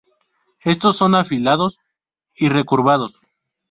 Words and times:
Estos 0.65 0.97
son 0.97 1.13
afilados 1.13 1.77
y 2.33 2.49
recurvados. 2.49 3.21